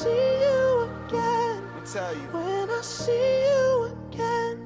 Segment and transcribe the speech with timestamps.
[0.00, 1.60] see you again.
[1.60, 2.26] Let me tell you.
[2.32, 4.56] When I see you again.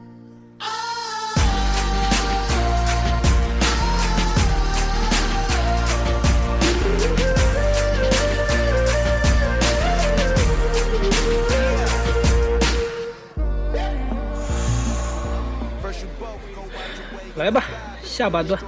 [17.13, 17.35] Way.
[17.37, 17.65] 来吧，
[18.05, 18.61] 下半段，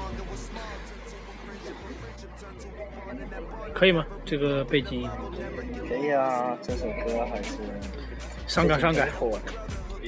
[3.77, 4.07] 可以吗？
[4.25, 5.11] 这个背景音，
[5.87, 7.53] 可以啊，这首歌还是
[8.47, 9.06] 伤感伤感。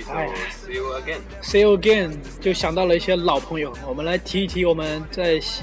[0.08, 1.18] 哎 See you again。
[1.42, 5.62] See you again，就想到了一些老朋友，我们来提一提我们在悉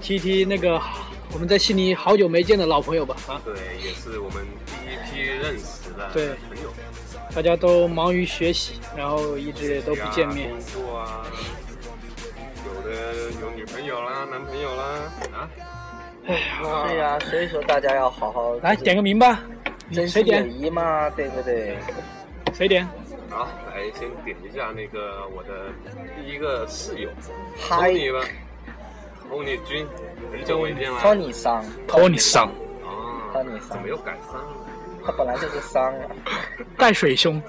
[0.00, 0.80] 提一提那个
[1.32, 3.52] 我们在悉尼好久没见的老朋友吧啊，对，
[3.84, 6.72] 也是我们第一批认识的对朋友。
[7.34, 10.50] 大家都忙于学习，然后一直也都不见面。
[10.50, 11.26] 工作啊，
[12.64, 14.84] 有的有女朋友啦、男朋友啦
[15.32, 15.50] 啊。
[16.26, 19.40] 哎呀，对呀、所以说大家要好好来点个名吧，
[19.92, 20.60] 珍惜友谁点？
[20.60, 21.76] 谊嘛，对不对？
[22.52, 22.86] 谁点？
[23.28, 25.70] 好，来先点一下那个我的
[26.16, 27.08] 第一个室友
[27.56, 28.26] 嗨 Tony 吧
[29.30, 29.86] ，Tony 君，
[30.32, 30.98] 很久没见了。
[31.00, 32.48] ，Tony 桑托你上
[32.84, 34.56] 啊，Tony 桑怎么又改桑了？
[35.04, 36.10] 他本来就是桑啊。
[36.76, 37.40] 带水兄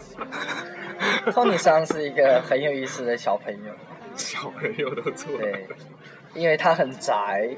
[1.27, 3.73] ，Tony 桑是一个很有意思的小朋友，
[4.15, 5.75] 小朋友都出来对了。，
[6.33, 7.49] 因为他很宅，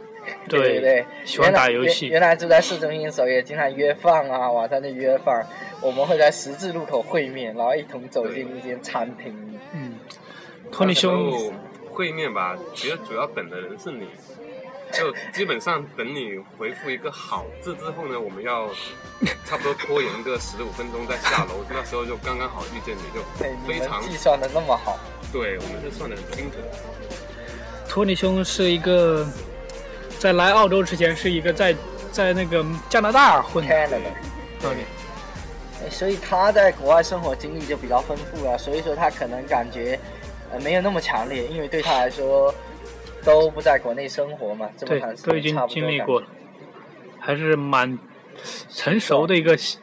[0.49, 1.05] 对对不对？
[1.25, 5.45] 喜欢打游戏原来原原来住在市中心的时候，也经常约饭啊，晚上就约饭。
[5.81, 9.59] 我们会在十字路口会面，然后一同走进一间餐厅。
[9.73, 9.95] 嗯，
[10.71, 11.53] 托尼兄，
[11.91, 14.07] 会面吧，其实主要等的人是你，
[14.93, 18.69] 就基本上等你回复一个好字之后呢，我们要
[19.45, 24.97] 差不多拖延个十五分钟再下楼，那时候就刚刚好遇见你，就对，你们非常计算的那么好，
[25.33, 26.63] 对，我们是算的很精准。
[27.93, 29.23] 托尼兄是一个
[30.17, 31.75] 在来澳洲之前是一个在
[32.11, 33.99] 在那个加拿大混的 Canada。
[34.59, 34.71] 对
[35.83, 39.99] 哎所以他在国外生活经历就比较丰富了，所以说他可能感觉
[40.51, 42.51] 呃没有那么强烈，因为对他来说
[43.23, 46.25] 都不在国内生活嘛，这么对长时，都已经经历过了，
[47.19, 47.99] 还是蛮
[48.69, 49.77] 成熟的一个事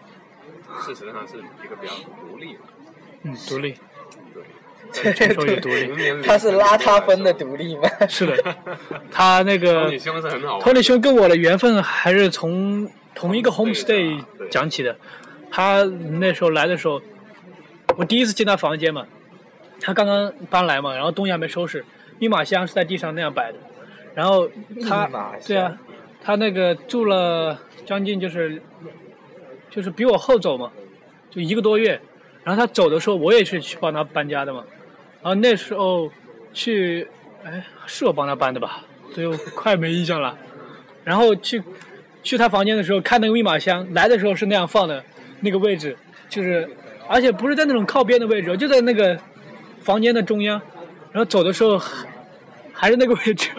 [0.84, 1.94] 实上是一个比较
[2.28, 2.58] 独立的，
[3.22, 3.76] 嗯独立，
[4.92, 6.22] 对，成熟也独立。
[6.22, 7.88] 他是拉他分的独立吗？
[8.08, 8.56] 是的，
[9.10, 10.60] 他那个你兄是很好。
[10.60, 14.96] 托尼兄跟我的缘分还是从同一个 Homestay 讲起的。
[15.52, 15.82] 他
[16.20, 17.02] 那时候来的时候，
[17.96, 19.04] 我第一次进他房间嘛，
[19.80, 21.84] 他刚刚搬来嘛，然后东西还没收拾，
[22.20, 23.58] 密码箱是在地上那样摆的，
[24.14, 24.48] 然后
[24.88, 25.10] 他
[25.44, 25.76] 对啊，
[26.22, 28.62] 他那个住了将近就是
[29.70, 30.70] 就是比我后走嘛，
[31.30, 32.00] 就一个多月，
[32.44, 34.64] 然后他走的时候我也是去帮他搬家的嘛，
[35.22, 36.10] 然后那时候
[36.52, 37.06] 去，
[37.44, 38.84] 哎，是我帮他搬的吧？
[39.14, 40.36] 对，我快没印象了。
[41.04, 41.62] 然后去
[42.22, 45.04] 去他房间的时候，看那个密码箱，来的时候是那样放的，
[45.40, 45.96] 那个位置
[46.28, 46.68] 就是，
[47.08, 49.18] 而且不是在那种靠边的位置，就在那个
[49.80, 50.60] 房间的中央。
[51.12, 52.06] 然后走的时候还
[52.72, 53.50] 还是那个位置？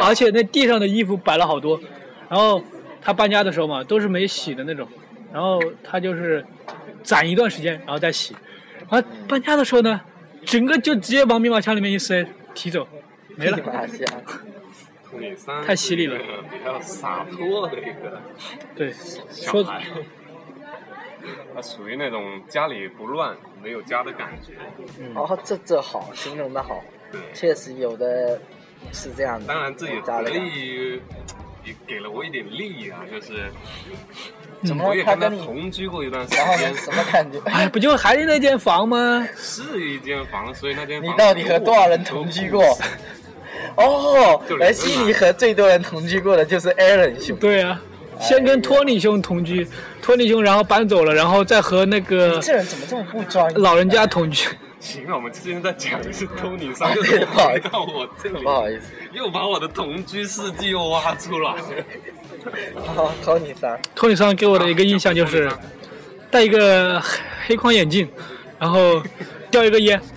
[0.00, 1.78] 而且那地上的衣服摆了好多。
[2.28, 2.62] 然后
[3.00, 4.88] 他搬家的时候嘛，都是没洗的那种，
[5.32, 6.44] 然后他就是
[7.02, 8.34] 攒一段时间，然后再洗。
[8.88, 10.00] 然后搬家的时候呢，
[10.48, 12.88] 整个就直接往密码箱里面一塞，提走，
[13.36, 13.58] 没了。
[15.62, 16.18] 太犀利了。
[16.50, 18.18] 比较洒脱的一个
[18.74, 18.90] 对，
[19.30, 19.84] 小说孩，
[21.54, 24.54] 他属于那种家里不乱、没有家的感觉。
[25.14, 28.40] 哦，这这好，形容的好，对，确实有的
[28.90, 29.46] 是这样的。
[29.46, 31.02] 当然这也得家里
[31.62, 33.52] 也给了我一点利啊，就是
[34.64, 37.38] 怎么我也跟他他跟你，同居过一段时然后呢间，什么感觉？
[37.44, 39.26] 哎，不就还是那间房吗？
[39.36, 42.64] 是一间房，所以那间房你到底和多少人同居过？
[43.76, 47.36] 哦而悉尼和最多人同居过的就是 Aaron 兄。
[47.36, 47.80] 对啊，
[48.20, 49.68] 先跟托尼兄同居，
[50.02, 53.58] 托尼兄然后搬走了，然后再和那个这人怎么这么不专业？
[53.58, 54.48] 老人家同居。
[54.80, 61.62] 行了，我们之前在讲的是托尼桑，又对不好意思回到我这里，不好意思，又把我的同居事迹又挖出来了。
[62.96, 65.50] 哦，Tony 桑，托尼桑给我的一个印象就是
[66.30, 67.18] 戴一个黑
[67.48, 68.08] 黑框眼镜，
[68.58, 69.02] 然后
[69.50, 70.00] 叼一个烟。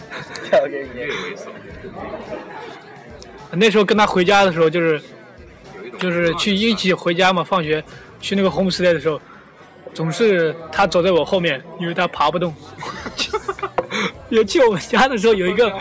[3.54, 5.02] 那时候跟他回家的时候，就是
[5.98, 7.84] 就是去一起回家嘛，放学
[8.20, 9.20] 去那个 homestay 的时候，
[9.94, 12.54] 总是他走在我后面，因为他爬不动。
[14.30, 15.74] 有去我们家的时候，有一个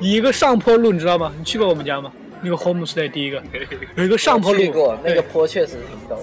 [0.00, 1.32] 一个上坡路，你知道吗？
[1.38, 2.12] 你去过我们家吗？
[2.48, 3.42] 那个 homestay 第一个。
[3.96, 6.20] 有一个上坡路，去过那个坡确实挺陡。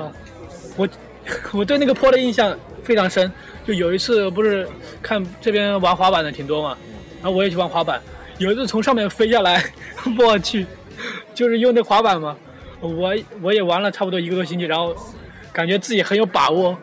[0.00, 0.10] 啊，
[0.76, 0.88] 我
[1.52, 3.30] 我对那个坡的印象非常深。
[3.66, 4.66] 就有一次不是
[5.02, 6.78] 看这边玩滑板的挺多嘛，
[7.20, 8.00] 然后我也去玩滑板，
[8.38, 9.60] 有一次从上面飞下来，
[10.20, 10.64] 我去，
[11.34, 12.36] 就是用那滑板嘛，
[12.80, 13.12] 我
[13.42, 14.94] 我也玩了差不多一个多星期，然后
[15.52, 16.78] 感觉自己很有把握，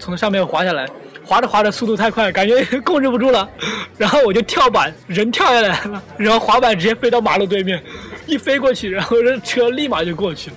[0.00, 0.84] 从上面滑下来，
[1.24, 3.48] 滑着滑着速度太快，感觉控制不住了，
[3.96, 7.80] 然后我就跳板，人跳下来了，然后滑板直接飞到马路对面，
[8.28, 10.56] 一飞过去，然后这车立马就过去了，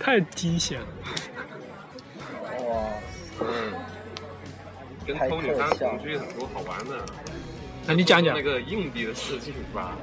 [0.00, 0.86] 太惊险了。
[2.64, 2.88] 哇，
[3.40, 3.46] 嗯，
[5.06, 7.04] 跟托尼桑同居很多好玩的。
[7.86, 9.96] 那你讲讲那个硬币的事情吧，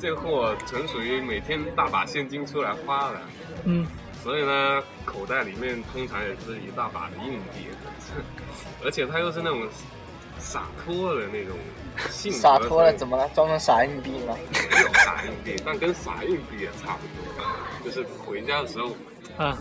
[0.00, 3.20] 这货纯属于每天大把现金出来花的，
[3.64, 3.86] 嗯，
[4.22, 7.66] 所以呢，口袋里面通常也是一大把的硬币，
[8.84, 9.66] 而且他又是那种
[10.38, 11.56] 洒脱的那种
[12.10, 13.30] 性格，洒脱了怎么么了？
[13.34, 14.36] 装成傻硬币吗？
[14.52, 15.56] 没有傻硬币？
[15.64, 18.96] 但跟傻硬币也差不多，就是回家的时候
[19.36, 19.56] 啊，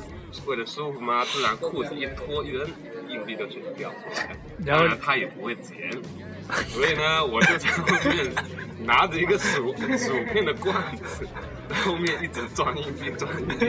[0.46, 2.68] 为了舒服嘛，自然裤子一脱一扔，
[3.08, 4.36] 硬币就全掉出来。
[4.66, 5.76] 然后他也不会捡，
[6.70, 8.34] 所以呢，我就在后面
[8.80, 11.28] 拿着一个薯薯片的罐子，
[11.70, 13.68] 在后面一直装硬币，装硬币，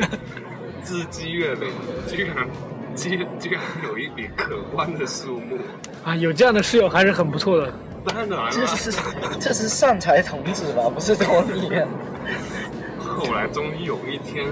[0.84, 1.68] 日积月累，
[2.08, 2.48] 居然
[2.94, 5.58] 居居然有一笔可观的数目。
[6.04, 7.72] 啊，有这样的室友还是很不错的。
[8.06, 8.92] 当然了，这是
[9.40, 10.88] 这是善财童子吧？
[10.88, 11.70] 不是托尼。
[13.00, 14.46] 后来终于有一天，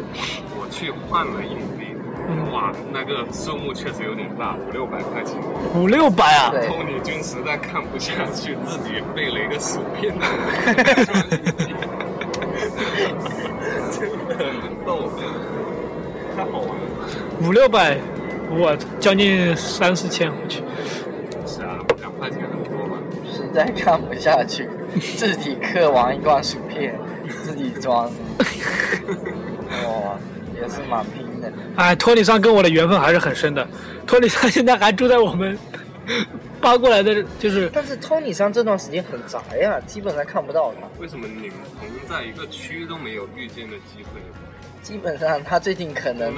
[0.56, 1.94] 我去换了硬币，
[2.28, 5.36] 嗯哇，那个数目确实有点大，五六百块钱。
[5.74, 6.50] 五六百啊！
[6.66, 10.26] 托尼君实在看不下去，自己备了一个薯片的，
[13.92, 15.10] 真的很逗，
[16.36, 16.74] 太好玩了。
[17.42, 17.98] 五六百，
[18.50, 20.62] 我将近三四千，我去。
[21.46, 22.96] 是啊，两块钱很多嘛。
[23.30, 24.68] 实在看不下去，
[25.16, 26.98] 自己嗑完一罐薯片，
[27.42, 28.10] 自己装，
[29.84, 30.18] 哇，
[30.60, 31.52] 也是蛮拼的。
[31.76, 33.66] 哎，托尼桑跟我的缘分还是很深的。
[34.06, 35.56] 托尼桑现在还住在我们
[36.60, 40.88] 搬过来的，就是但是托尼桑这段时间很宅呀、基本上看不到他。
[41.00, 44.20] 为什么你们同在一个区都没有遇见的机会？
[44.82, 46.34] 基本上他最近可能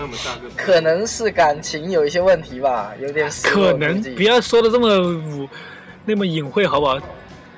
[0.57, 5.49] 可能是感情有一些问题吧，有点失落可能不要说的这么武，
[6.07, 6.99] 那么隐晦，好不好？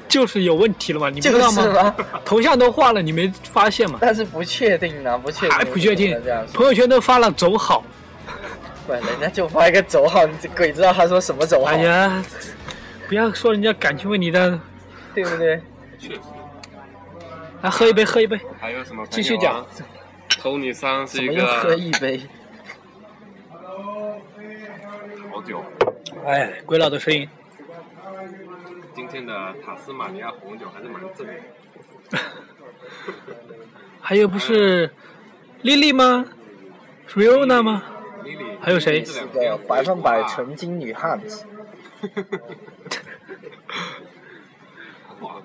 [0.08, 1.94] 就是有问题了嘛，你不知道就是吗？
[2.24, 3.98] 头像都换了，你没发现吗？
[4.00, 7.84] 但是不确定呢，不确定，还不确定这样，朋友圈都发了走好。
[8.86, 12.24] 不，人家就发一个走好，你这鬼知道他说什么走好，哎呀，
[13.06, 14.58] 不要说人家感情问题的，
[15.14, 15.60] 对不对？
[15.98, 16.20] 确实。
[17.60, 18.40] 来喝一杯，喝一杯。
[18.58, 19.66] 还有什么、继续讲。
[20.40, 22.22] 托尼桑是怎一么又喝一杯？
[25.30, 25.62] 好酒，
[26.24, 27.28] 哎，鬼佬的声音。
[28.98, 31.32] 今天的塔斯马尼亚红酒还是蛮正的。
[34.00, 34.92] 还有不是
[35.62, 36.26] 莉莉吗
[37.08, 37.84] ？Riona 吗？
[38.24, 41.46] 莉莉，还有谁这是两个百分百纯金女汉子。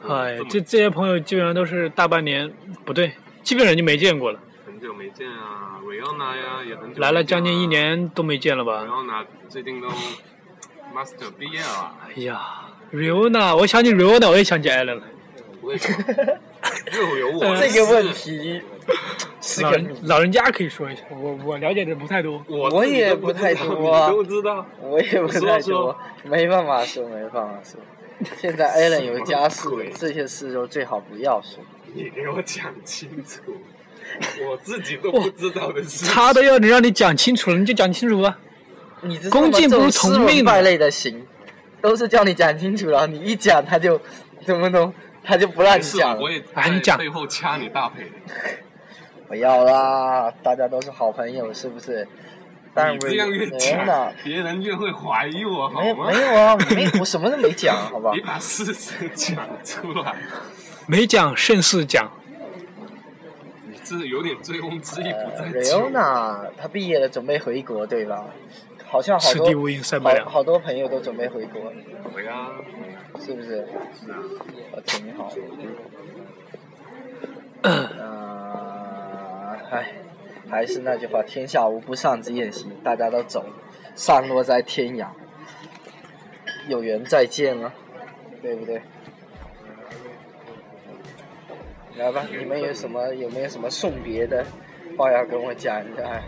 [0.10, 2.52] 哎这，这这些朋友基本上都是大半年，
[2.84, 4.40] 不对，基本上就没见过了。
[4.66, 7.68] 很久没见啊，瑞奥娜呀也很久啊来了将近一。
[7.68, 8.90] 年都没见了吧瑞？
[8.90, 9.88] 奥娜最近都
[10.92, 12.42] master 毕业了，哎呀
[12.94, 15.04] ，Riona，我想起 Riona，我也想起 Allen 了。
[15.62, 15.98] 为什么？
[16.96, 18.62] 又有我 这个问，题
[19.42, 19.72] 是老
[20.04, 22.44] 老人家可以说一下，我我了解的不太多。
[22.48, 24.66] 我我也不太多啊你都知道。
[24.82, 27.80] 我也不太多，没办法说，没办法说。
[28.40, 31.64] 现在 Allen 有家室 这些事就最好不要说。
[31.94, 33.42] 你给我讲清楚。
[34.48, 36.06] 我自己都不知道的事。
[36.06, 38.38] 他都要你让你讲清楚了，你就讲清楚吧。
[39.02, 41.26] 你知道吗恭敬不如这种斯文从命败类的行，
[41.84, 44.00] 都是叫你讲清楚了，你一讲他就
[44.46, 46.32] 怎么弄，他就不让你讲了我。
[46.32, 48.10] 也哎你讲在背后掐你大腿。
[49.28, 52.08] 不要啦，大家都是好朋友，是不是？
[52.74, 56.08] 但你这样越讲呢，，别人越会怀疑我，好吗？
[56.10, 58.22] 没有啊，没我什么都没讲， 好吧你？
[58.22, 59.36] 把事实讲
[59.66, 60.16] 出来，
[60.88, 62.10] 没讲胜似讲，
[63.68, 65.90] 你这有点醉翁之意不在呃酒。
[65.90, 68.24] Leona 她毕业了，准备回国，对吧？
[68.94, 69.50] 好像好多。
[70.24, 71.74] 好好多朋友都准备回国，
[72.14, 72.52] 回啊，
[73.20, 73.66] 是不是？
[74.00, 74.20] 是啊，
[74.86, 75.34] 挺好。
[77.64, 79.94] 呃，唉，
[80.48, 83.44] 还是那句话，天下无不散之宴席，大家都走，
[83.96, 85.08] 散落在天涯，
[86.68, 87.74] 有缘再见了，
[88.44, 88.80] 对不对？
[91.98, 94.46] 来吧，你们有什么有没有什么送别的
[94.96, 96.22] 话要跟我讲一下？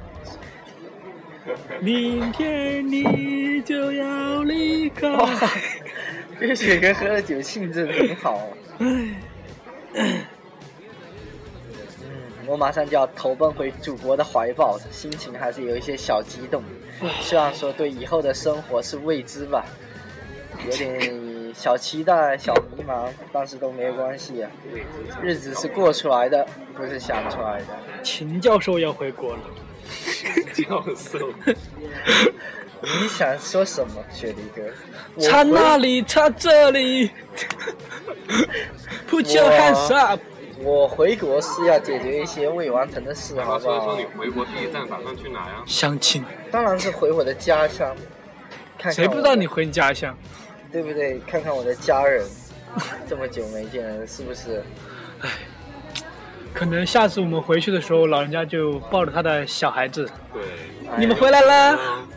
[1.79, 5.07] 明天你就要离开。
[6.39, 8.41] 这个雪哥喝了酒兴致很好。
[8.79, 9.15] 嗯，
[12.45, 16.61] 我马上就要投奔回祖国的怀抱，心情还是有一些小激动。
[17.21, 19.65] 虽然说对以后的生活是未知吧，
[20.65, 24.51] 有点小期待、小迷茫，但是都没关系啊。
[25.21, 27.67] 日子是过出来的，不是想出来的。
[28.03, 29.39] 秦教授要回国了，
[30.53, 31.31] 教授，
[32.81, 34.61] 你想说什么，雪梨哥？
[35.15, 37.09] 我擦回那里，插这里，
[39.09, 40.19] Put your hands up。
[40.59, 44.05] 我回国是要解决一些未完成的事，好不好好说说你？
[44.17, 45.63] 回国第一站打算去哪呀？
[45.65, 47.95] 相 亲，当然是回我的家乡，
[48.77, 50.17] 看看谁不知道你回家乡？
[50.71, 51.19] 对不对？
[51.27, 52.25] 看看我的家人，
[53.07, 54.63] 这么久没见了，是不是？
[56.55, 60.41] 可能下次我们回去的时候，老人家就抱着他的小孩子，对，
[60.89, 61.77] 哎你们回来了。
[61.77, 62.07] 嗯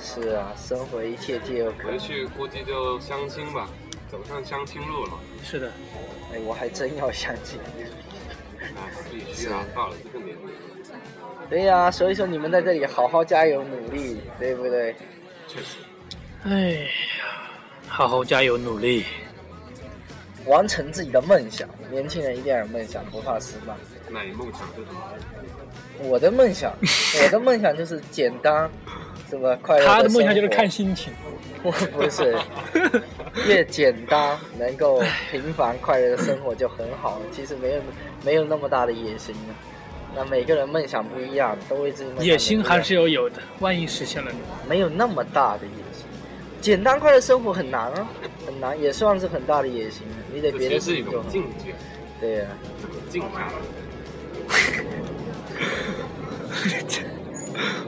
[0.00, 1.92] 是啊，生活一切皆有可能。
[1.92, 3.68] 回去估计就相亲吧，
[4.10, 5.12] 走上相亲路了。
[5.44, 5.70] 是的，
[6.32, 7.58] 哎，我还真要相亲。
[8.74, 10.48] 啊，必须啊，到了这个年龄，
[11.50, 14.94] 对呀、所以说你们在这里好好加油努力，对不对？
[15.46, 15.76] 确实，
[16.44, 16.88] 哎呀，
[17.86, 19.04] 好好加油努力。
[20.46, 23.74] 完成自己的梦想，年轻人一定要有梦想，不怕失败。
[24.10, 26.08] 那你梦想是什么？
[26.08, 26.72] 我的梦想，
[27.24, 28.70] 我的梦想就是简单，
[29.28, 29.56] 是吧？
[29.62, 31.12] 快乐他的梦想就是看心情。
[31.62, 32.38] 我不是，
[33.48, 37.26] 越简单能够平凡快乐的生活就很好了。
[37.32, 37.80] 其实没有
[38.24, 39.54] 没有那么大的野心了。
[40.14, 44.38] 那每个人梦想不一样，都为自己梦野心还是有要有的，万一实现了呢？
[44.68, 46.06] 没有那么大的野心。
[46.60, 48.08] 简单快乐生活很难啊，
[48.48, 50.06] 很难，也算是很大的野心。
[50.32, 51.22] 你得这别的是一种。
[51.28, 51.74] 境界，
[52.18, 52.46] 对呀、
[52.80, 53.52] 怎么静下来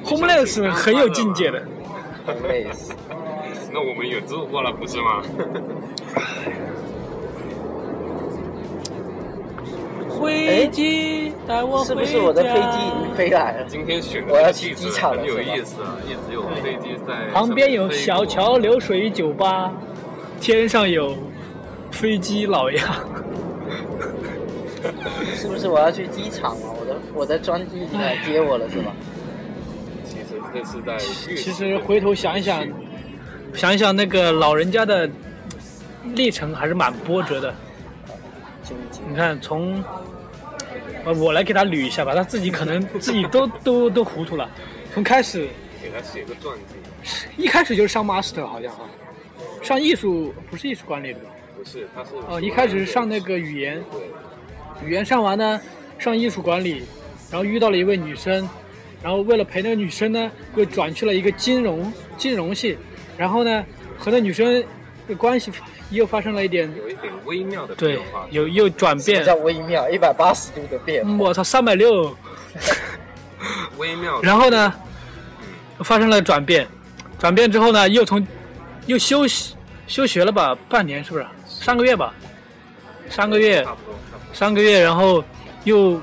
[0.05, 1.63] ？Homeless 很有境界的。
[2.27, 2.93] 很累死。
[3.73, 5.23] 那我们也做过了，不是吗？
[10.21, 11.89] 飞机带我回家。
[11.89, 13.65] 是不是我的飞机已经飞来了？
[13.67, 19.73] 今天选的我要去机场了很有意思啊，一直有飞机在旁边有小桥流水酒吧，
[20.41, 21.17] 天上有
[21.91, 22.87] 飞机老杨。
[25.37, 26.67] 是不是我要去机场了？
[26.81, 28.93] 我的我的专机已经来接我了，是吧？
[30.05, 30.97] 其实这是在
[31.37, 32.67] 其实回头想一想，
[33.55, 35.09] 想一想那个老人家的
[36.15, 37.55] 历程还是蛮波折的。
[39.09, 39.83] 你看，从
[41.05, 44.49] 呃我来给他捋一下吧，他自己可能 自己都都都糊涂了。
[44.95, 45.49] 从开始
[45.83, 46.57] 给他写个传
[47.05, 48.85] 记，一开始就是上 master 好像哈，
[49.63, 51.31] 上艺术不是艺术管理的吧？
[51.57, 55.61] 不是，他是哦，一开始是上那个语言，对，语言上完呢，
[55.99, 56.83] 上艺术管理，
[57.31, 58.49] 然后遇到了一位女生，
[59.03, 62.79] 然后为了陪那个女生呢，又转去了一个金融金融系，
[63.19, 63.65] 然后呢，
[63.99, 64.65] 和那女生
[65.07, 65.53] 的关系
[65.91, 69.45] 又发生了一点有一点微妙的对变化，，有又转变什么叫。
[69.45, 69.91] 微妙？
[69.91, 72.17] 一百八十度的变我操，三百六，
[73.77, 74.23] 微妙。
[74.23, 74.73] 然后呢，
[75.81, 76.67] 发生了转变，
[77.19, 78.27] 转变之后呢，又从
[78.91, 79.55] 又休息
[79.87, 81.25] 休学了吧，半年是不是？
[81.47, 82.13] 三个月吧，
[83.09, 83.65] 三个月。
[84.33, 85.23] 三个月，然后
[85.65, 86.01] 又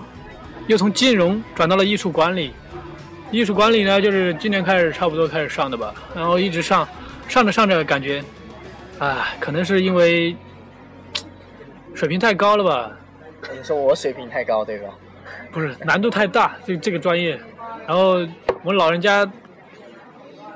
[0.68, 2.54] 又从金融转到了艺术管理。
[3.32, 6.88] 艺术管理呢，就是今年开始差不多开始上的吧，然后一直上，
[7.30, 8.22] 上着上着感觉，
[9.00, 10.36] 啊，可能是因为
[11.94, 12.92] 水平太高了吧，
[13.54, 14.90] 你说我水平太高，对吧？
[15.52, 17.40] 不是难度太大，这这个专业，
[17.88, 18.26] 然后
[18.64, 19.26] 我老人家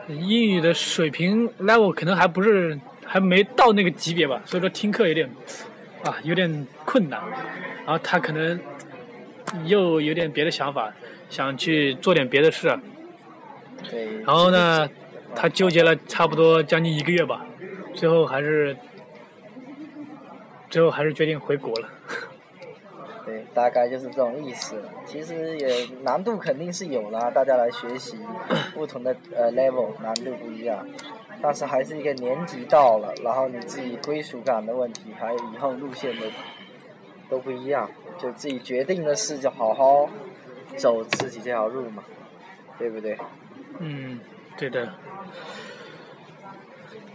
[0.07, 5.29] 英语的水平 level 可能还不是还没到那个级别吧，所以说听课有点
[6.03, 7.21] 啊有点困难，
[7.85, 8.59] 然后他可能
[9.65, 10.91] 又有点别的想法，
[11.29, 12.77] 想去做点别的事。
[13.89, 14.21] 对。
[14.23, 14.89] 然后呢，
[15.35, 17.45] 他纠结了差不多将近一个月吧，
[17.93, 18.75] 最后还是
[20.69, 21.89] 最后还是决定回国了。
[23.25, 24.81] 对，大概就是这种意思。
[25.05, 28.17] 其实也难度肯定是有啦，大家来学习，
[28.73, 30.87] 不同的呃 level 难度不一样，
[31.41, 36.25] 但是还是一个年级到了，然后你自己归属感的问题，还有以后路线的
[37.29, 40.09] 都不一样，就自己决定的事就好好
[40.75, 42.03] 走自己这条路嘛，
[42.79, 43.17] 对不对？
[43.79, 44.19] 嗯，
[44.57, 44.91] 对的。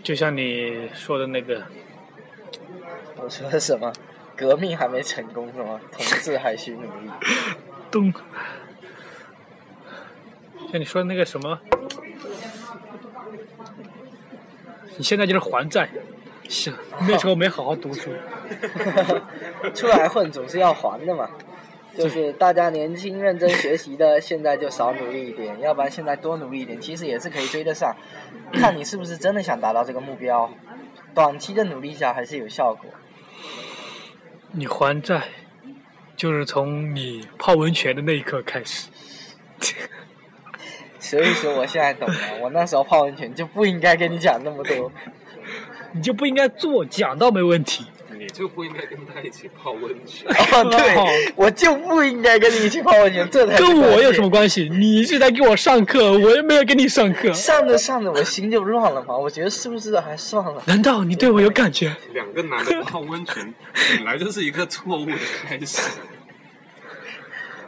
[0.05, 1.65] 就像你说的那个，
[3.17, 3.93] 我说的什么？
[4.37, 5.81] 革命还没成功是吗？
[5.91, 7.11] 同志还需努力。
[7.91, 8.13] 东。
[10.71, 11.61] 像你说的那个什么，
[14.97, 15.89] 你现在就是还债，
[16.49, 16.73] 是
[17.09, 18.11] 那时候没好好读书。
[19.75, 21.31] 出来混总是要还的嘛，
[21.97, 27.95] 就是大家年轻认真学习的，现在就少努力一点，要不然现在多努力一点，其实也是可以追得上。
[28.53, 30.51] 看你是不是真的想达到这个目标，
[31.15, 32.91] 短期的努力下还是有效果。
[34.53, 35.23] 你还债，
[36.17, 38.89] 就是从你泡温泉的那一刻开始。
[40.99, 42.17] 所以说，我现在懂了。
[42.43, 44.91] 我那时候泡温泉就不应该跟你讲那么多，
[45.93, 47.87] 你就不应该做，讲到没问题。
[48.19, 50.27] 你就不应该跟他一起泡温泉。
[50.53, 54.69] 哦，对，我就不应该跟你一起泡温泉，这才跟我有什么关系？
[54.69, 57.33] 你一直在给我上课，我又没有给你上课。
[57.33, 59.17] 上着上着，我心就乱了嘛。
[59.17, 60.63] 我觉得是不是还算了？
[60.67, 61.95] 难道你对我有感觉？
[62.13, 63.55] 两个男的泡温泉，
[63.97, 65.13] 本来就是一个错误的
[65.47, 65.83] 开始。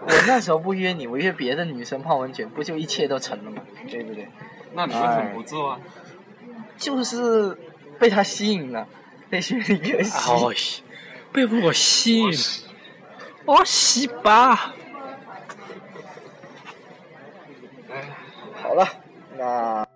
[0.01, 3.63] 我那时候不约你，我约别的女生泡温泉，不就一切都成了吗？
[3.91, 4.29] 对不对？
[4.75, 5.81] 那你为什么不做啊？
[6.77, 7.57] 就是
[7.99, 8.87] 被他吸引了。
[9.31, 10.83] 被雪梨哥吸，
[11.33, 12.33] 被我吸引，
[13.45, 14.75] 我吸吧。
[18.63, 18.89] 好了，
[19.37, 19.88] 那。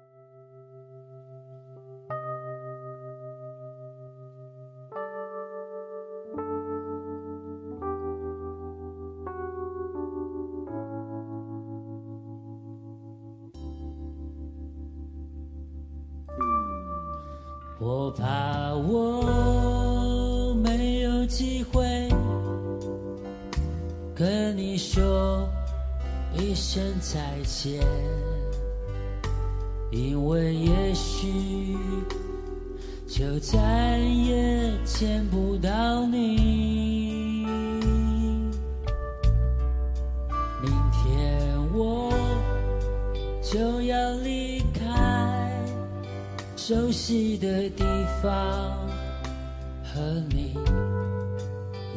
[49.83, 50.57] 和你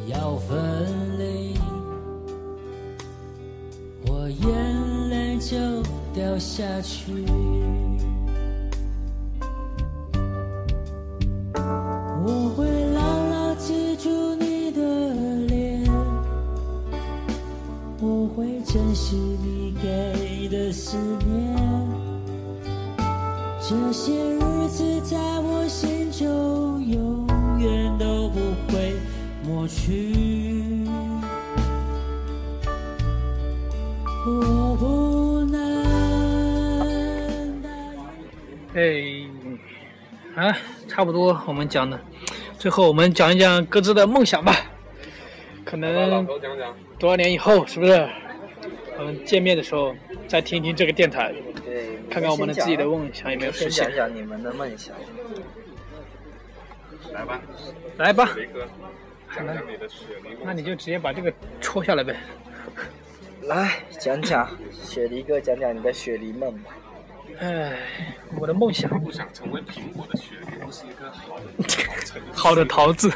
[0.06, 1.54] 要分离，
[4.06, 5.56] 我眼泪就
[6.12, 7.24] 掉下去。
[12.28, 14.80] 我会牢牢记住你的
[15.46, 15.90] 脸，
[18.00, 21.75] 我会珍惜你给的思念。
[23.68, 27.26] 这些日子在我心中永
[27.58, 28.38] 远都不
[28.70, 28.92] 会
[29.42, 30.14] 抹去。
[34.24, 35.58] 我不能
[38.76, 39.26] 哎，
[40.36, 41.98] 啊，差不多我们讲的，
[42.56, 44.54] 最后我们讲一讲各自的梦想吧。
[45.64, 46.24] 可能
[47.00, 48.08] 多少年以后，是不是？
[48.96, 49.92] 我们见面的时候
[50.28, 51.34] 再听听这个电台。
[52.10, 53.86] 看看我们的自己的梦想有没有实现。
[53.86, 54.94] 讲讲你们的梦想。
[57.12, 57.40] 来吧，
[57.98, 58.28] 来吧。
[59.34, 60.38] 讲讲你的雪梨梦。
[60.44, 62.16] 那你就直接把这个戳下来呗。
[63.42, 66.70] 来讲讲雪梨哥，讲讲你的雪梨梦吧。
[67.38, 67.78] 哎，
[68.38, 68.90] 我的梦想。
[69.00, 71.44] 不想成为苹果的雪梨，不是一个好的
[72.32, 73.10] 好的桃子。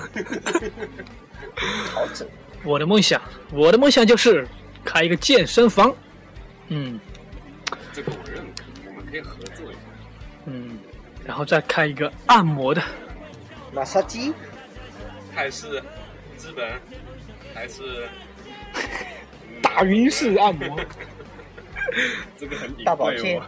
[1.92, 2.28] 桃子。
[2.62, 3.20] 我的梦想，
[3.52, 4.46] 我的梦想就是
[4.84, 5.94] 开一个健身房。
[6.68, 7.00] 嗯。
[7.92, 8.29] 这个我认
[9.10, 9.16] 可。
[9.16, 9.80] 以合作一下，
[10.46, 10.78] 嗯，
[11.24, 12.82] 然后再开一个按摩的，
[13.72, 14.32] 马杀鸡，
[15.34, 15.78] 还是
[16.38, 16.72] 日本，
[17.54, 17.82] 还是？
[19.62, 20.80] 打晕式按摩，
[22.38, 23.40] 这个很大保健，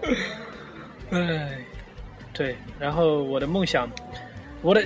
[1.10, 1.58] 哎，
[2.32, 3.88] 对，然后我的梦想，
[4.62, 4.82] 我的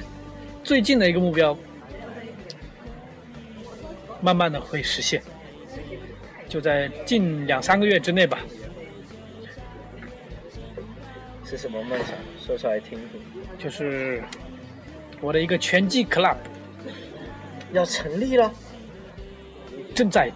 [0.64, 1.56] 最近的一个目标，
[4.20, 5.22] 慢慢的会实现，
[6.48, 8.38] 就在近两三个月之内吧。
[11.48, 12.08] 是什么梦想？
[12.44, 13.20] 说出来听听。
[13.58, 14.22] 就是
[15.20, 16.36] 我的一个拳击 club
[17.72, 18.52] 要成立了。
[19.94, 20.30] 正在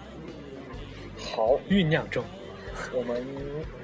[1.18, 2.24] 好，酝酿中。
[2.94, 3.24] 我们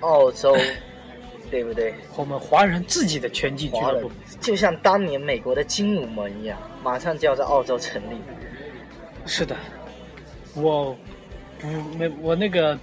[0.00, 0.56] 澳洲，
[1.50, 1.94] 对不对？
[2.16, 4.10] 我们华人自己的拳击俱乐部，
[4.40, 8.16] 就像当年美国的精武门一样，马上就要在澳洲成立。
[9.26, 9.54] 是的，
[10.54, 10.96] 我
[11.58, 12.76] 不没我那个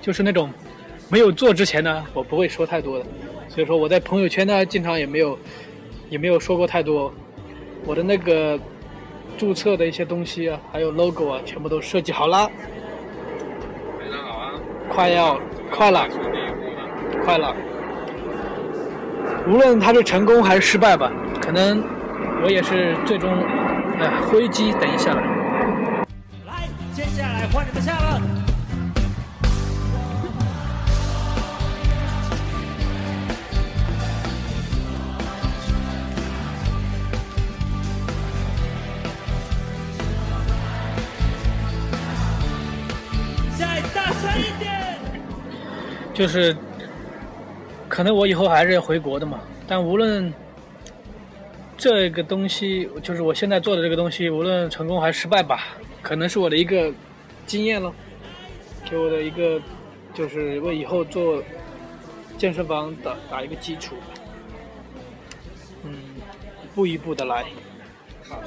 [0.00, 0.50] 就是那种
[1.08, 3.04] 没有做之前呢，我不会说太多的，
[3.48, 5.38] 所以说我在朋友圈呢，经常也没有
[6.10, 7.12] 也没有说过太多。
[7.84, 8.58] 我的那个
[9.38, 12.50] 注册的一些东西啊，还有 logo 啊，全部都设计好了，
[13.98, 14.52] 非常好啊，
[14.88, 15.40] 快要
[15.70, 16.08] 快了。
[17.24, 17.54] 快了。
[19.48, 21.82] 无论它是成功还是失败吧，可能
[22.42, 23.32] 我也是最终，
[24.00, 25.12] 哎，灰机等一下
[46.16, 46.56] 就是，
[47.90, 49.38] 可能我以后还是要回国的嘛。
[49.68, 50.32] 但无论
[51.76, 56.90] 这个东西，就是我现在做的这个东西，无论成功还是失败吧，可能是我的一个
[57.46, 57.92] 经验了，
[58.88, 59.60] 给我的一个
[60.14, 61.42] 就是为以后做
[62.38, 63.94] 健身房打打一个基础。
[65.84, 65.92] 嗯，
[66.64, 67.44] 一步一步的来，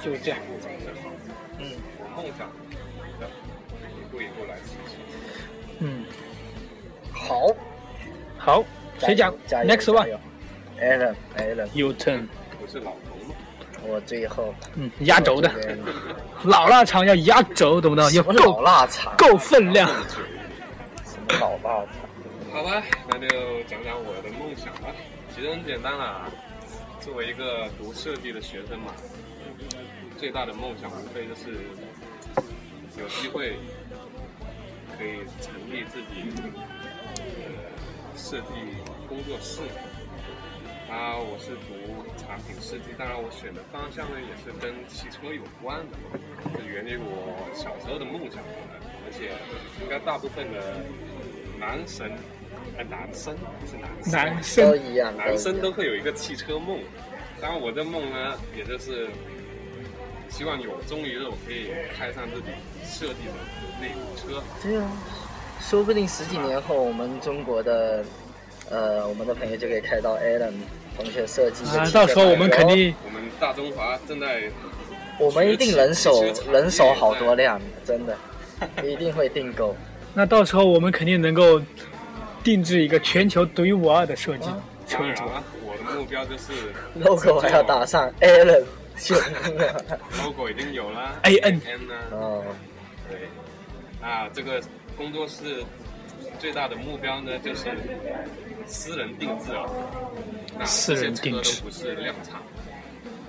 [0.03, 0.39] 就是这样。
[1.59, 1.67] 嗯
[2.15, 4.57] 梦想，一步一步来。
[5.81, 6.03] 嗯，
[7.29, 7.55] 好，
[8.39, 8.63] 好，
[8.97, 10.19] 谁讲加油？Next one，油
[10.81, 12.25] Alan Alan，U turn。
[12.59, 13.35] 不是老头吗？
[13.87, 15.51] 我最后嗯，压轴的
[16.43, 18.03] 老腊肠要压轴，懂不懂？
[18.05, 19.15] 要什么老够腊肠？
[19.15, 19.87] 够分量。
[21.05, 21.93] 什么老腊肠？
[22.51, 23.27] 好吧，那就
[23.67, 24.89] 讲讲我的梦想吧。
[25.35, 26.27] 其实很简单啦，
[26.99, 28.91] 作为一个读设计的学生嘛，
[30.17, 31.51] 最大的梦想无非就是
[32.97, 33.55] 有机会
[34.97, 36.65] 可以成立自己呃
[38.19, 38.47] 设计
[39.07, 39.61] 工作室。
[40.91, 45.97] 啊，我是读产品设计，当然我选的方向呢也是跟汽车有关的，
[46.59, 48.43] 是源于我小时候的梦想，
[49.05, 49.31] 而且
[49.81, 50.83] 应该大部分的
[51.59, 52.11] 男生，
[52.75, 53.37] 呃，男生
[53.69, 56.79] 是男生，男都生一样，男生都会有一个汽车梦。
[57.39, 59.07] 当然，我的梦呢，也就是
[60.27, 62.47] 希望有终于我可以开上自己
[62.83, 63.37] 设计的
[63.79, 64.43] 那部车。
[64.61, 64.89] 对啊，
[65.59, 68.03] 说不定十几年后，我们中国的
[68.69, 70.53] 呃，我们的朋友就可以开到 Alan
[70.95, 74.43] 同学设计的啊，到时候我们肯定我们大中华正在
[75.19, 78.17] 我们一定人手人手好多辆，真的，
[78.83, 79.75] 一定会订购。
[80.13, 81.61] 那到时候我们肯定能够
[82.43, 84.49] 定制一个全球独一无二的设计
[84.87, 85.23] 车主。
[85.23, 88.63] 啊，我的目标就是 logo 还要打上 Alan
[88.97, 90.23] 兄弟。
[90.23, 92.43] logo 已经有了 AN N 呢，哦，
[93.09, 93.19] 对，
[94.01, 94.61] 那这个
[94.99, 95.63] 工作室
[96.41, 97.69] 最大的目标呢，就是
[98.67, 99.63] 私人定制啊。
[100.57, 102.41] 那私人定制不是量产，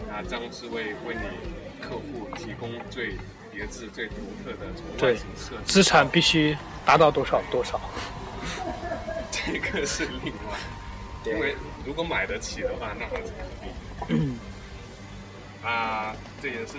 [0.09, 1.21] 那将是为为你
[1.81, 3.17] 客户提供最
[3.53, 5.73] 别致、最独特的从外对形设计。
[5.73, 7.81] 资产必须达到多少多少。
[9.31, 10.59] 这个是另外，
[11.25, 11.55] 因为
[11.87, 14.17] 如果买得起的话，那还是可以。
[14.19, 14.37] 嗯。
[15.63, 16.73] 啊，这也是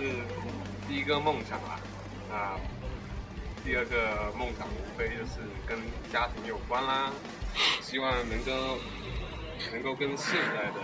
[0.86, 1.80] 第一个梦想啊。
[2.30, 2.60] 啊，
[3.64, 5.78] 第二个梦想无非就是跟
[6.12, 7.12] 家庭有关啦，
[7.80, 8.78] 希望能够
[9.72, 10.80] 能够跟现在的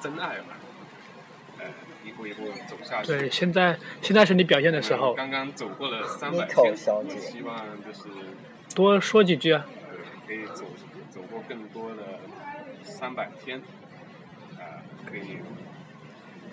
[0.00, 0.56] 真爱吧，
[1.58, 1.66] 呃，
[2.04, 3.08] 一步一步走下去。
[3.08, 8.08] 对，现在现在是你表现的时候，刚刚走过了三百天，希望就是
[8.74, 9.66] 多说几句啊。
[9.66, 9.72] 呃
[10.24, 10.64] 可以走
[11.10, 12.20] 走过更多的
[12.82, 13.60] 三百天，
[14.56, 15.40] 啊、可以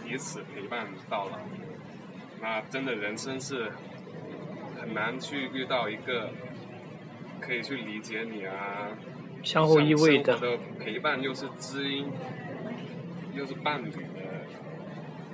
[0.04, 1.38] 彼此陪伴到老。
[2.42, 3.72] 那真的人生是
[4.80, 6.30] 很难去遇到一个
[7.40, 8.90] 可以去理解你啊，
[9.44, 10.38] 相互依偎的
[10.80, 12.12] 陪伴，又是知音，
[13.34, 13.98] 又是伴侣的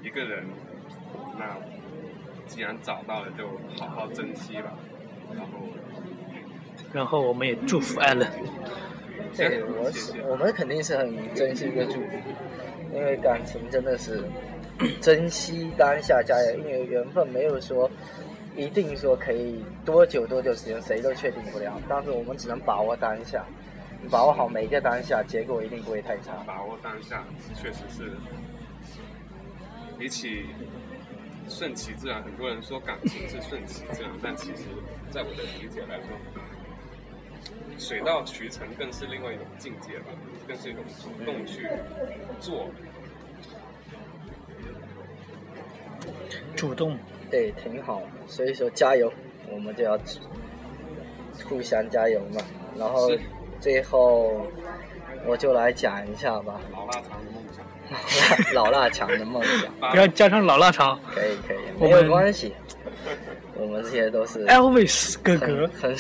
[0.04, 0.46] 一个人。
[1.38, 1.58] 那
[2.48, 3.48] 既然找到了，就
[3.80, 4.74] 好好珍惜吧。
[5.36, 5.60] 然后，
[6.94, 8.30] 然后我们也祝福 Allen。
[9.36, 12.18] 对，我是我们肯定是很珍惜的祝福，
[12.94, 14.24] 因为感情真的是
[15.02, 17.90] 珍惜当下加油，因为缘分没有说
[18.56, 21.80] 一定说可以多久多久时间，谁都确定不了。
[21.90, 23.46] 但是我们只能把握当下，
[24.10, 26.32] 把握好每一个当下，结果一定不会太差。
[26.46, 27.24] 把握当下，
[27.56, 28.12] 确实是
[29.98, 30.46] 比起
[31.50, 34.64] 顺其自然，很多人说感情是顺其自然，但其实
[35.10, 36.08] 在我的理解来说，
[37.78, 40.08] 水到渠成更是另外一种境界吧，
[40.48, 41.68] 更是一种主动去
[42.40, 42.70] 做。
[46.56, 46.98] 主动，
[47.30, 48.02] 对，挺好。
[48.28, 49.12] 所以说加油，
[49.52, 49.98] 我们就要
[51.50, 52.42] 互相加油嘛。
[52.78, 53.10] 然后
[53.60, 54.46] 最后
[55.26, 58.54] 我就来讲一下吧，老腊肠的梦想。
[58.54, 62.54] 老腊肠的梦想， 不要加上老腊肠可以可以，我没有们关系。
[63.58, 65.96] 我们这些都是，Elvis 哥哥，很？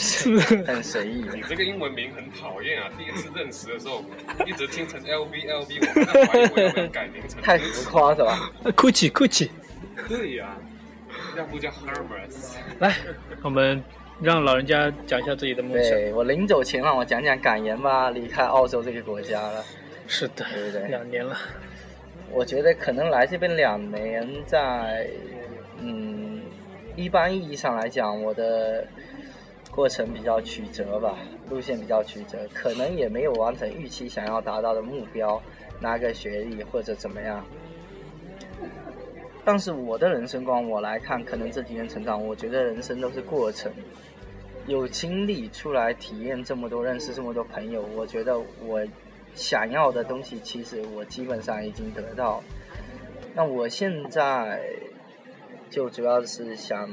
[0.66, 1.42] 很随意的你。
[1.44, 2.90] 这个英文名很讨厌啊！
[2.98, 4.04] 第一次认识的时候，
[4.46, 9.50] 一直听成 LV LV，我在怀疑我要不要改名成太浮夸是吧？，Gucci Gucci，
[10.10, 10.58] 对呀、
[11.36, 12.56] 要不叫 Hermes。
[12.80, 12.95] 来，
[13.43, 13.84] 我们
[14.21, 15.91] 让老人家讲一下自己的梦想。
[15.91, 19.63] 对我临走前让我讲讲感言吧，离开澳洲这个国家了。
[20.08, 21.36] 是的对不对，两年了，
[22.32, 25.10] 我觉得可能来这边两年，在
[25.80, 26.41] 嗯
[26.95, 28.88] 一般意义上来讲，我的
[29.71, 31.17] 过程比较曲折吧，
[31.50, 35.41] 路线比较曲折，可能也没有完成预期想要达到的目标，
[35.82, 37.43] 拿个学历或者怎么样。
[39.46, 43.72] 但是我的人生观我来看，可能这几年成长，我觉得人生都是过程。
[44.66, 48.84] 有经历出来体验这么多，认识这么多朋友，我觉得我
[49.36, 52.42] 想要的东西，其实我基本上已经得到。
[53.36, 54.60] 那我现在
[55.70, 56.90] 就主要是想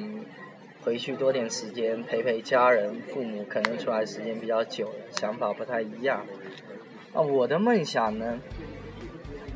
[0.83, 6.27] 回去多点时间陪陪家人、父母，可能出来时间比较久了，想法不太一样。
[7.15, 8.38] 那我的梦想呢，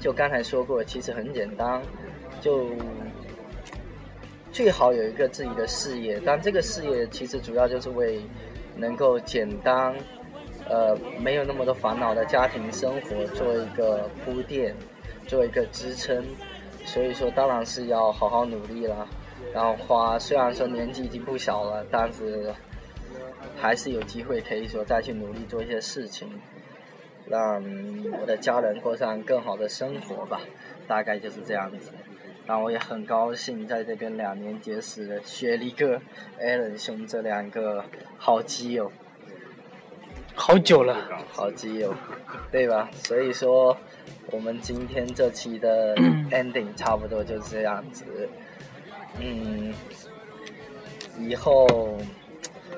[0.01, 1.83] 就刚才说过，其实很简单，
[2.47, 2.65] 就
[4.53, 8.23] 最好有一个自己的事业，但这个事业其实主要就是为
[8.77, 9.93] 能够简单，
[10.69, 14.73] 呃，没有那么多烦恼的家庭生活做一个铺垫，
[15.27, 16.25] 做一个支撑。
[16.85, 19.09] 所以说，当然是要好好努力啦。
[19.53, 22.55] 然后花，虽然说年纪已经不小了，但是
[23.57, 26.29] 还是有机会可以说再去努力做一些事情，
[27.27, 27.61] 让
[28.21, 30.41] 我的家人过上更好的生活吧。
[30.87, 31.91] 大概就是这样子。
[32.47, 36.01] 然后我也很高兴在这边两年结识了雪梨哥、
[36.41, 37.85] Allen 兄这两个
[38.17, 38.91] 好基友，
[40.35, 40.97] 好久了，
[41.33, 41.93] 好基友，
[42.53, 42.89] 对吧？
[43.03, 43.77] 所以说，
[44.31, 45.97] 我们今天这期的
[46.31, 48.05] ending 差不多就这样子。
[49.19, 49.75] 嗯，
[51.19, 51.99] 以后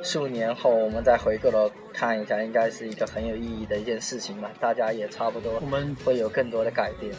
[0.03, 4.51] 数年后我们再回过头看一下，应该是一个很有意义的一件事情吧。
[4.59, 7.13] 大家也差不多我们会有更多的改变。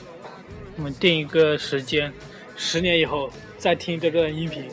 [0.77, 2.13] 我们定一个时间，
[2.61, 4.69] 十年以后再听这段音频，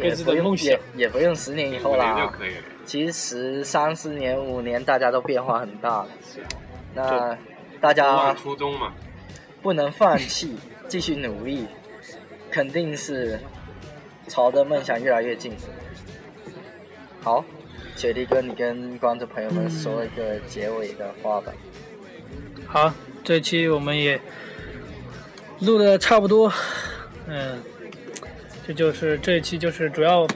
[0.00, 0.80] 各自的梦想也。
[0.96, 2.62] 也不用十年以后啦，可以了。
[2.84, 6.08] 其实三四年、五年大家都变化很大了。
[6.34, 6.40] 是
[6.94, 7.38] 那
[7.80, 8.92] 大家初衷嘛。
[9.62, 10.56] 不能放弃，
[10.88, 11.64] 继续努力，
[12.50, 13.38] 肯定是
[14.26, 15.54] 朝着梦想越来越近。
[17.20, 17.44] 好，
[17.94, 21.52] 雪莉哥，你跟观众朋友们说一个结尾的话吧。
[22.66, 24.20] 好，这期我们也
[25.60, 26.52] 录的差不多，
[27.26, 27.62] 嗯，
[28.66, 30.26] 这就是这一期就是主要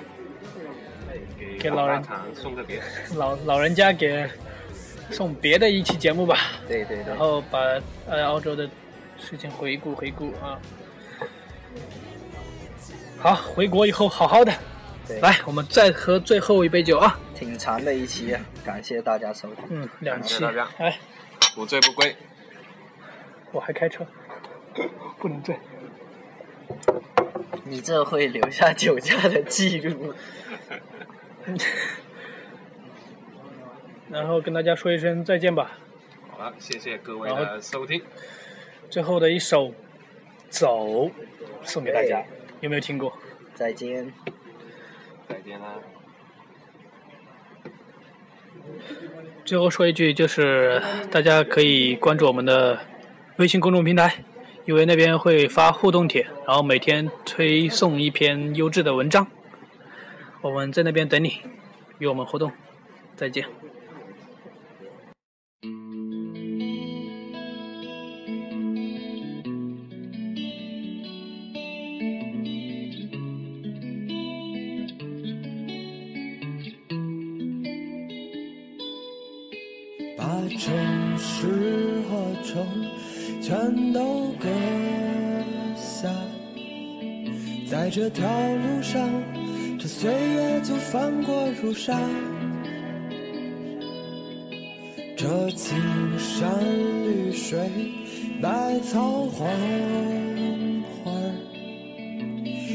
[1.59, 2.03] 给老人
[2.35, 2.81] 送个别。
[3.17, 4.29] 老老人家给
[5.11, 7.59] 送别的一期节目吧，对对对然，后把
[8.09, 8.69] 呃澳洲的
[9.19, 10.59] 事情回顾回顾啊。
[13.19, 14.53] 好，回国以后好好的，
[15.09, 17.19] 对来，我们再喝最后一杯酒啊。
[17.35, 19.65] 挺长的一期啊，感谢大家收听。
[19.71, 20.99] 嗯，两期感谢大家，哎，
[21.55, 22.15] 不醉不归。
[23.53, 24.07] 我还开车，
[25.19, 25.57] 不能醉。
[27.65, 30.15] 你这会留下酒驾的记录。
[34.11, 35.79] 然后跟大家说一声再见吧。
[36.31, 38.03] 好了，谢谢各位的收听。
[38.89, 39.69] 最后的一首
[40.49, 41.07] 《走》
[41.63, 42.25] 送给大家，
[42.61, 43.13] 有没有听过？
[43.55, 44.13] 再见。
[45.29, 45.75] 再见啦。
[49.45, 52.79] 最后说一句，就是大家可以关注我们的
[53.39, 54.25] 微信公众平台，
[54.67, 59.27] 因为那边会发互动帖，然后每天推送一篇优质的文章。
[60.43, 61.39] 我们在那边等你，
[61.99, 62.51] 与我们互动。
[63.15, 63.47] 再见。
[87.97, 89.09] 这条路上，
[89.79, 91.99] 这岁月就翻过如沙。
[95.17, 95.75] 这青
[96.19, 96.47] 山
[97.07, 97.59] 绿水，
[98.43, 99.49] 百草黄
[101.03, 101.11] 花，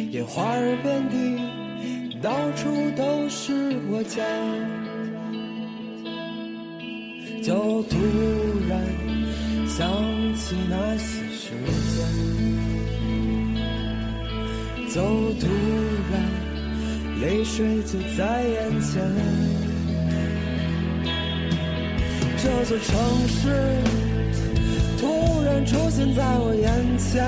[0.09, 1.39] 野花儿遍地，
[2.19, 4.23] 到处都是我家。
[7.43, 7.95] 就突
[8.67, 8.81] 然
[9.67, 9.87] 想
[10.33, 11.51] 起那些时
[11.93, 12.70] 间，
[14.93, 15.01] 走
[15.39, 15.47] 突
[16.11, 16.21] 然
[17.21, 19.01] 泪水就在眼前。
[22.37, 23.77] 这座城市
[24.99, 27.23] 突然出现在我眼前，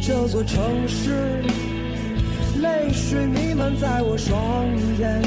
[0.00, 1.42] 这座城市
[2.62, 4.64] 泪水弥漫在我双
[4.98, 5.20] 眼，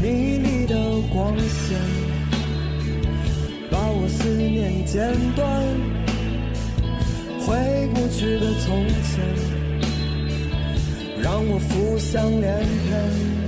[0.00, 0.76] 迷离的
[1.12, 1.76] 光线
[3.68, 5.44] 把我思念剪断，
[7.48, 9.24] 回不去的从前
[11.22, 13.47] 让我浮想联翩。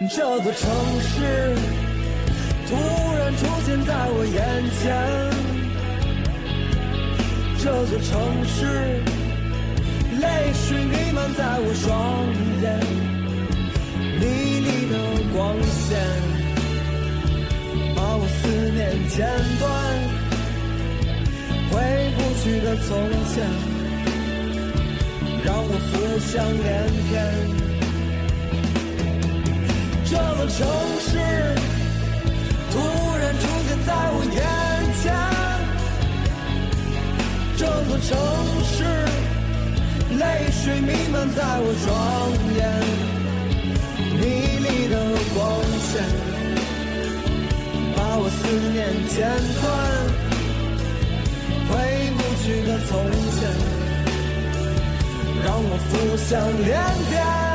[0.00, 1.56] 这座城市
[2.66, 2.74] 突
[3.18, 4.36] 然出现在我眼
[4.80, 4.82] 前，
[7.58, 8.10] 这座城
[8.46, 8.50] 市
[10.20, 10.24] 泪
[10.54, 11.86] 水弥漫在我双
[12.62, 12.64] 眼，
[14.18, 14.22] 迷
[14.60, 14.94] 离的
[15.34, 15.86] 光线
[17.94, 19.16] 把我思念剪
[19.60, 19.62] 断，
[21.70, 21.72] 回
[22.16, 22.88] 不去的从
[23.32, 23.34] 前
[25.44, 26.70] 让我浮想联
[27.08, 27.61] 翩。
[30.12, 30.58] 这座城
[31.00, 31.08] 市
[32.70, 32.76] 突
[33.16, 34.36] 然出现在我眼
[35.00, 35.04] 前，
[37.56, 38.10] 这座城
[38.66, 38.76] 市
[40.18, 40.22] 泪
[40.52, 41.88] 水弥漫在我双
[42.58, 42.60] 眼，
[44.20, 44.22] 迷
[44.60, 44.94] 离的
[45.32, 45.40] 光
[45.80, 45.90] 线
[47.96, 49.16] 把我思念剪
[49.62, 49.64] 断，
[51.70, 51.72] 回
[52.18, 52.90] 不去的从
[53.32, 53.40] 前
[55.42, 56.28] 让我浮想
[56.66, 56.70] 联
[57.08, 57.51] 翩。